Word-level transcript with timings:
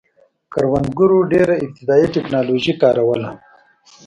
کروندګرو 0.53 1.19
ډېره 1.31 1.55
ابتدايي 1.65 2.07
ټکنالوژي 2.15 2.73
کاروله 2.81 3.29